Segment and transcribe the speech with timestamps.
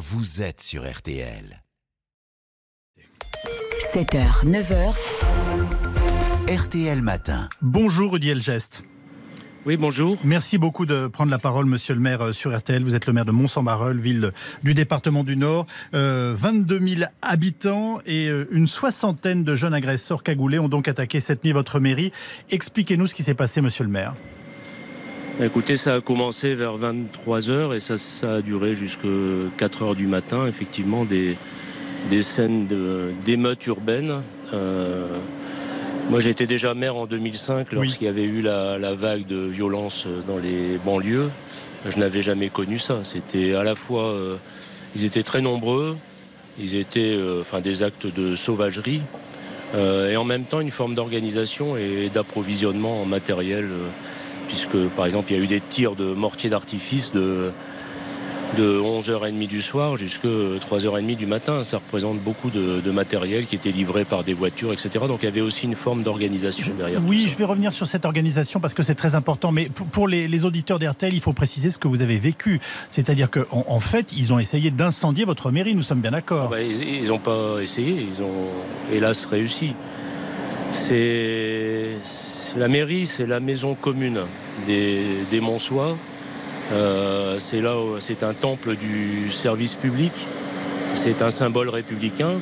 [0.00, 1.62] vous êtes sur RTL.
[3.92, 4.94] 7h, 9h.
[6.48, 7.50] RTL Matin.
[7.60, 8.82] Bonjour Rudy Elgest.
[9.66, 10.16] Oui, bonjour.
[10.24, 12.82] Merci beaucoup de prendre la parole, monsieur le maire, euh, sur RTL.
[12.82, 14.32] Vous êtes le maire de Mont-Saint-Barreul, ville
[14.62, 15.66] du département du Nord.
[15.92, 21.44] 22 000 habitants et euh, une soixantaine de jeunes agresseurs cagoulés ont donc attaqué cette
[21.44, 22.10] nuit votre mairie.
[22.50, 24.14] Expliquez-nous ce qui s'est passé, monsieur le maire.
[25.42, 29.08] Écoutez, ça a commencé vers 23h et ça, ça a duré jusqu'à
[29.58, 30.46] 4h du matin.
[30.46, 31.34] Effectivement, des,
[32.10, 32.66] des scènes
[33.24, 34.22] d'émeutes urbaines.
[34.52, 35.06] Euh,
[36.10, 40.06] moi, j'étais déjà maire en 2005 lorsqu'il y avait eu la, la, vague de violence
[40.28, 41.30] dans les banlieues.
[41.88, 43.00] Je n'avais jamais connu ça.
[43.04, 44.36] C'était à la fois, euh,
[44.94, 45.96] ils étaient très nombreux,
[46.58, 49.00] ils étaient, euh, enfin, des actes de sauvagerie,
[49.74, 53.68] et en même temps une forme d'organisation et d'approvisionnement en matériel,
[54.50, 57.52] puisque par exemple, il y a eu des tirs de mortiers d'artifice de
[58.58, 61.62] de 11h30 du soir jusqu'à 3h30 du matin.
[61.62, 64.90] Ça représente beaucoup de, de, matériel qui était livré par des voitures, etc.
[65.06, 67.00] Donc il y avait aussi une forme d'organisation derrière.
[67.06, 69.52] Oui, je vais revenir sur cette organisation parce que c'est très important.
[69.52, 72.60] Mais pour les, les auditeurs d'RTL, il faut préciser ce que vous avez vécu.
[72.88, 76.46] C'est-à-dire qu'en en fait, ils ont essayé d'incendier votre mairie, nous sommes bien d'accord.
[76.46, 78.48] Ah bah, ils n'ont pas essayé, ils ont
[78.92, 79.74] hélas réussi.
[80.72, 81.90] C'est
[82.56, 84.20] la mairie, c'est la maison commune
[84.66, 85.96] des, des Monsois.
[86.72, 90.12] Euh, c'est là, c'est un temple du service public.
[90.94, 92.40] C'est un symbole républicain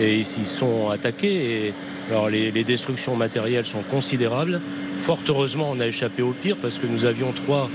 [0.00, 1.72] et ils s'y sont attaqués.
[2.10, 4.60] Alors les, destructions matérielles sont considérables.
[5.02, 7.68] Fort heureusement, on a échappé au pire parce que nous avions trois,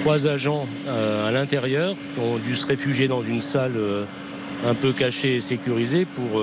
[0.00, 4.04] trois agents euh, à l'intérieur qui ont dû se réfugier dans une salle euh,
[4.68, 6.42] un peu cachée et sécurisée pour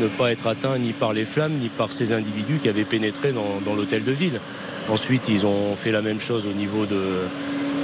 [0.00, 3.32] ne pas être atteints ni par les flammes ni par ces individus qui avaient pénétré
[3.32, 4.40] dans, dans l'hôtel de ville.
[4.88, 7.00] Ensuite, ils ont fait la même chose au niveau de,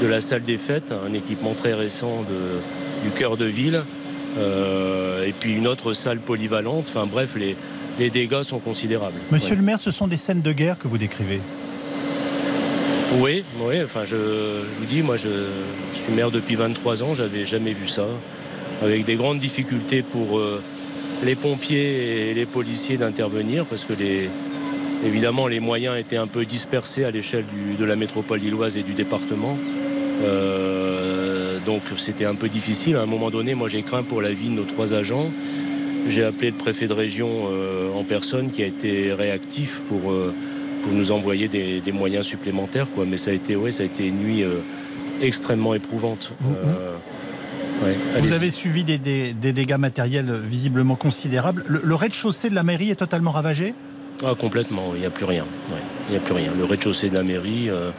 [0.03, 3.83] de la salle des fêtes, un équipement très récent de, du cœur de ville,
[4.39, 6.87] euh, et puis une autre salle polyvalente.
[6.89, 7.57] Enfin bref, les,
[7.99, 9.19] les dégâts sont considérables.
[9.31, 9.57] Monsieur ouais.
[9.57, 11.41] le maire, ce sont des scènes de guerre que vous décrivez
[13.19, 13.83] Oui, oui.
[13.85, 15.29] Enfin, je, je vous dis, moi, je,
[15.95, 17.15] je, suis maire depuis 23 ans.
[17.15, 18.07] J'avais jamais vu ça,
[18.83, 20.63] avec des grandes difficultés pour euh,
[21.25, 24.29] les pompiers et les policiers d'intervenir, parce que les
[25.05, 27.45] Évidemment, les moyens étaient un peu dispersés à l'échelle
[27.79, 29.57] de la métropole lilloise et du département.
[30.23, 32.97] Euh, donc c'était un peu difficile.
[32.97, 35.31] À un moment donné, moi j'ai craint pour la vie de nos trois agents.
[36.09, 40.35] J'ai appelé le préfet de région euh, en personne qui a été réactif pour, euh,
[40.83, 42.87] pour nous envoyer des, des, moyens supplémentaires.
[42.95, 43.05] Quoi.
[43.07, 44.57] Mais ça a été, ouais, ça a été une nuit euh,
[45.23, 46.35] extrêmement éprouvante.
[46.41, 46.55] Vous,
[47.83, 51.65] ouais, vous avez suivi des, des, des, dégâts matériels visiblement considérables.
[51.67, 53.75] Le, le rez-de-chaussée de la mairie est totalement ravagé?
[54.25, 55.45] Ah, complètement, il n'y a plus rien.
[55.71, 56.51] Ouais, il n'y a plus rien.
[56.57, 57.91] Le rez-de-chaussée de la mairie, euh,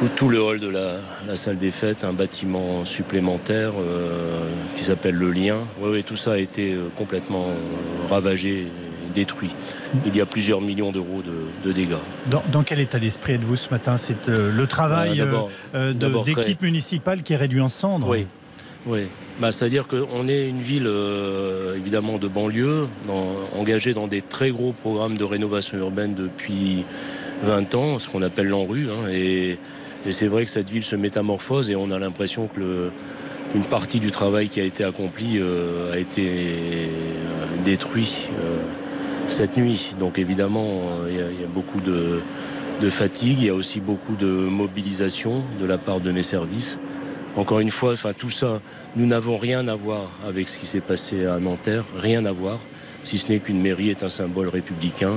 [0.00, 0.94] tout, tout, le hall de la,
[1.26, 5.56] la, salle des fêtes, un bâtiment supplémentaire euh, qui s'appelle le Lien.
[5.80, 7.46] Oui, oui, tout ça a été euh, complètement
[8.10, 8.68] ravagé,
[9.14, 9.50] détruit.
[10.06, 11.96] Il y a plusieurs millions d'euros de, de, dégâts.
[12.26, 13.96] Dans, dans, quel état d'esprit êtes-vous ce matin?
[13.96, 15.22] C'est euh, le travail
[15.74, 18.08] euh, d'équipe municipale qui est réduit en cendres?
[18.08, 18.26] Oui,
[18.86, 19.00] oui.
[19.40, 22.88] Bah, C'est-à-dire qu'on est une ville euh, évidemment de banlieue,
[23.56, 26.84] engagée dans des très gros programmes de rénovation urbaine depuis
[27.42, 28.88] 20 ans, ce qu'on appelle l'ANRU.
[28.90, 29.58] Hein, et,
[30.06, 32.90] et c'est vrai que cette ville se métamorphose et on a l'impression que le,
[33.54, 36.86] une partie du travail qui a été accompli euh, a été euh,
[37.64, 38.28] détruit
[39.28, 39.94] cette nuit.
[40.00, 40.66] Donc évidemment,
[41.08, 42.20] il y, y, a beaucoup de,
[42.80, 46.78] de fatigue, il y a aussi beaucoup de mobilisation de la part de mes services.
[47.38, 48.60] Encore une fois, enfin tout ça,
[48.96, 52.58] nous n'avons rien à voir avec ce qui s'est passé à Nanterre, rien à voir,
[53.04, 55.12] si ce n'est qu'une mairie est un symbole républicain.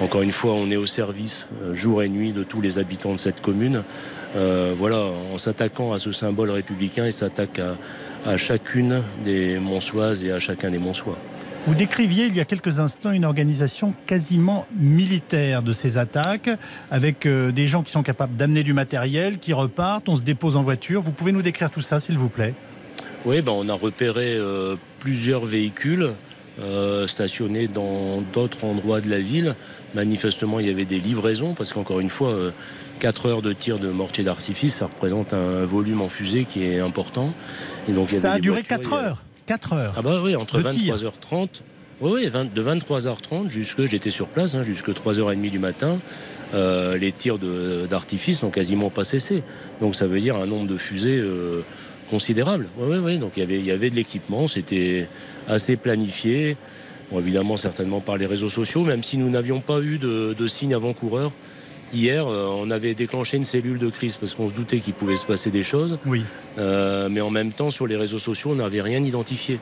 [0.00, 3.12] Encore une fois, on est au service euh, jour et nuit de tous les habitants
[3.12, 3.84] de cette commune.
[4.34, 7.76] Euh, voilà, en s'attaquant à ce symbole républicain, il s'attaque à,
[8.28, 11.18] à chacune des Monsoises et à chacun des Monsois.
[11.64, 16.50] Vous décriviez il y a quelques instants une organisation quasiment militaire de ces attaques,
[16.90, 20.56] avec euh, des gens qui sont capables d'amener du matériel, qui repartent, on se dépose
[20.56, 21.02] en voiture.
[21.02, 22.54] Vous pouvez nous décrire tout ça, s'il vous plaît?
[23.24, 26.10] Oui, ben on a repéré euh, plusieurs véhicules
[26.60, 29.54] euh, stationnés dans d'autres endroits de la ville.
[29.94, 32.50] Manifestement, il y avait des livraisons, parce qu'encore une fois, euh,
[32.98, 36.80] 4 heures de tir de mortier d'artifice, ça représente un volume en fusée qui est
[36.80, 37.32] important.
[37.88, 39.22] Et donc, il y ça a duré 4 heures?
[39.52, 39.94] 4 heures.
[39.98, 41.60] Ah bah oui, entre 23h30.
[42.00, 46.00] Oui, oui, 20, de 23h30 jusque, j'étais sur place, hein, jusque 3h30 du matin,
[46.54, 49.42] euh, les tirs d'artifice n'ont quasiment pas cessé.
[49.82, 51.60] Donc ça veut dire un nombre de fusées euh,
[52.08, 52.66] considérable.
[52.78, 53.18] Oui, oui, oui.
[53.18, 55.06] Donc il y avait, il y avait de l'équipement, c'était
[55.46, 56.56] assez planifié.
[57.10, 60.46] Bon, évidemment, certainement par les réseaux sociaux, même si nous n'avions pas eu de, de
[60.46, 61.32] signes avant-coureurs
[61.92, 65.26] hier, on avait déclenché une cellule de crise parce qu'on se doutait qu'il pouvait se
[65.26, 65.98] passer des choses.
[66.06, 66.22] Oui.
[66.56, 69.58] mais en même temps, sur les réseaux sociaux, on n'avait rien identifié.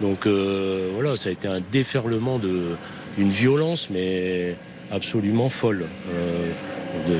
[0.00, 4.56] Donc voilà, ça a été un déferlement d'une violence, mais
[4.90, 5.84] absolument folle.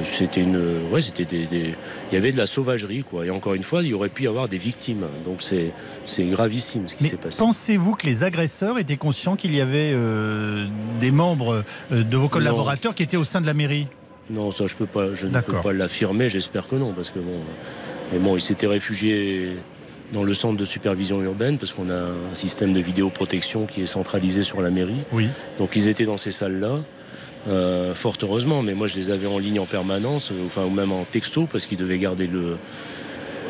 [0.06, 0.60] C'était une,
[0.92, 3.26] ouais, c'était des, il y avait de la sauvagerie, quoi.
[3.26, 5.04] Et encore une fois, il y aurait pu y avoir des victimes.
[5.24, 5.72] Donc c'est,
[6.04, 7.38] c'est gravissime ce qui s'est passé.
[7.38, 10.66] Pensez-vous que les agresseurs étaient conscients qu'il y avait euh,
[11.00, 13.88] des membres euh, de vos collaborateurs qui étaient au sein de la mairie?
[14.30, 16.28] Non, ça je peux pas, je ne peux pas l'affirmer.
[16.28, 17.40] J'espère que non, parce que bon,
[18.12, 19.56] mais bon, ils s'étaient réfugiés
[20.12, 23.86] dans le centre de supervision urbaine parce qu'on a un système de vidéoprotection qui est
[23.86, 25.02] centralisé sur la mairie.
[25.12, 25.28] Oui.
[25.58, 26.80] Donc ils étaient dans ces salles-là.
[27.46, 30.70] Euh, fort heureusement, mais moi je les avais en ligne en permanence, euh, enfin ou
[30.70, 32.56] même en texto, parce qu'ils devaient garder le,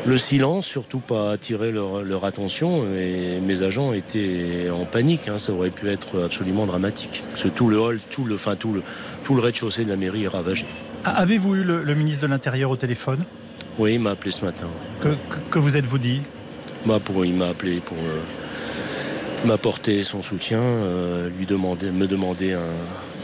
[0.05, 2.83] le silence, surtout pas attirer leur, leur, attention.
[2.97, 7.23] Et mes agents étaient en panique, hein, ça aurait pu être absolument dramatique.
[7.29, 8.83] Parce que tout le hall, tout le, enfin, tout le,
[9.23, 10.65] tout le rez-de-chaussée de la mairie est ravagé.
[11.03, 13.23] Avez-vous eu le, ministre de l'Intérieur au téléphone?
[13.77, 14.67] Oui, il m'a appelé ce matin.
[15.01, 15.09] Que,
[15.51, 16.21] que, vous êtes-vous dit?
[16.85, 20.61] Bah pour, Il m'a appelé pour euh, m'apporter son soutien,
[21.37, 22.61] lui demander, me demander un,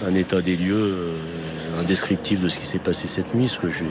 [0.05, 3.59] un état des lieux, euh, un descriptif de ce qui s'est passé cette nuit, ce
[3.59, 3.85] que j'ai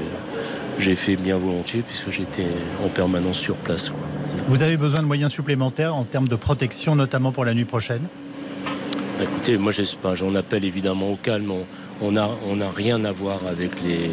[0.95, 2.47] fait bien volontiers puisque j'étais
[2.85, 3.93] en permanence sur place.
[4.49, 8.03] Vous avez besoin de moyens supplémentaires en termes de protection, notamment pour la nuit prochaine?
[9.19, 9.73] Bah, Écoutez, moi
[10.15, 11.53] j'en appelle évidemment au calme.
[12.03, 14.11] On n'a on a rien à voir avec les,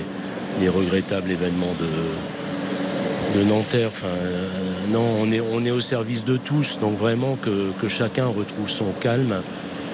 [0.60, 3.90] les regrettables événements de, de Nanterre.
[3.90, 4.48] Enfin, euh,
[4.92, 8.70] non, on est, on est au service de tous, donc vraiment que, que chacun retrouve
[8.70, 9.36] son calme.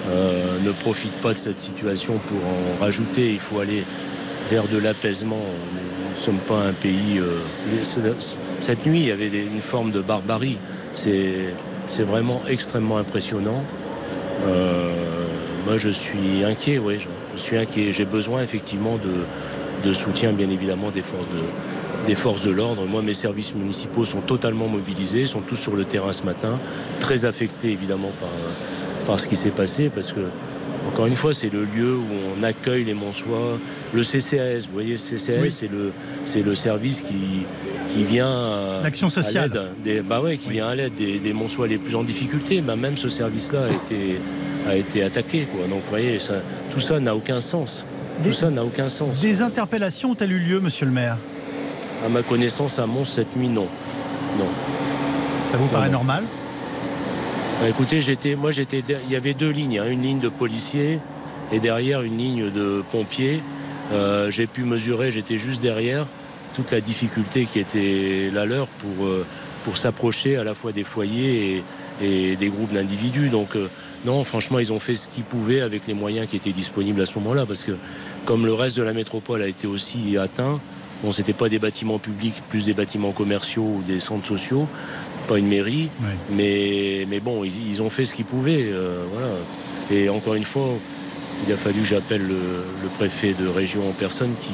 [0.09, 3.31] Euh, ne profite pas de cette situation pour en rajouter.
[3.31, 3.83] Il faut aller
[4.53, 5.41] vers de l'apaisement.
[5.41, 7.17] Nous ne sommes pas un pays.
[7.17, 7.39] Euh,
[8.61, 10.59] cette nuit, il y avait une forme de barbarie.
[10.93, 13.63] C'est vraiment extrêmement impressionnant.
[14.45, 14.93] Euh,
[15.65, 17.93] moi, je suis inquiet, oui, je, suis inquiet.
[17.93, 18.99] J'ai besoin effectivement
[19.83, 22.85] de, soutien, bien évidemment, des forces de, des forces de l'ordre.
[22.85, 26.59] Moi, mes services municipaux sont totalement mobilisés, sont tous sur le terrain ce matin,
[26.99, 28.29] très affectés évidemment par
[29.05, 30.21] par ce qui s'est passé, parce que,
[30.87, 32.05] encore une fois, c'est le lieu où
[32.37, 33.57] on accueille les Monsois.
[33.93, 35.91] Le CCAS, vous voyez, CCAS, c'est le,
[36.25, 37.45] c'est le service qui,
[37.93, 39.51] qui vient à, L'action sociale.
[39.83, 42.61] des, bah ouais, qui vient à l'aide des, des Monsois les plus en difficulté.
[42.61, 44.19] Bah même ce service-là a été,
[44.67, 45.47] a été attaqué.
[45.51, 45.67] Quoi.
[45.67, 46.35] Donc, vous voyez, ça,
[46.73, 47.85] tout ça n'a aucun sens.
[48.23, 49.19] tout ça n'a aucun sens.
[49.21, 51.17] Des interpellations ont-elles eu lieu, monsieur le maire?
[52.05, 53.67] À ma connaissance, à Mons, cette nuit, non.
[54.37, 54.47] Non.
[55.51, 56.23] Ça vous paraît normal?
[57.63, 59.85] Bah, écoutez, moi j'étais, il y avait deux lignes, hein.
[59.89, 60.99] une ligne de policiers
[61.49, 63.39] et derrière une ligne de pompiers.
[63.93, 66.05] Euh, j'ai pu mesurer, j'étais juste derrière
[66.57, 69.25] toute la difficulté qui était la leur pour euh,
[69.63, 71.63] pour s'approcher à la fois des foyers
[72.01, 73.29] et, des groupes d'individus.
[73.29, 73.69] Donc euh,
[74.03, 77.05] non, franchement, ils ont fait ce qu'ils pouvaient avec les moyens qui étaient disponibles à
[77.05, 77.77] ce moment-là, parce que
[78.25, 80.59] comme le reste de la métropole a été aussi atteint,
[81.01, 84.67] bon, c'était pas des bâtiments publics, plus des bâtiments commerciaux ou des centres sociaux
[85.23, 85.89] pas une mairie,
[86.31, 88.69] mais, mais bon, ils, ont fait ce qu'ils pouvaient.
[88.71, 89.29] Euh, voilà.
[89.91, 90.67] Et encore une fois,
[91.45, 94.53] il a fallu que j'appelle le, préfet de région en personne qui,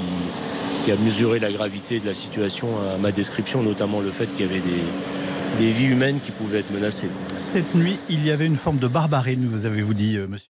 [0.86, 4.45] qui, a mesuré la gravité de la situation à ma description, notamment le fait qu'il
[4.45, 7.10] y avait des, des vies humaines qui pouvaient être menacées.
[7.38, 10.48] Cette nuit, il y avait une forme de barbarie, vous avez-vous dit, euh, monsieur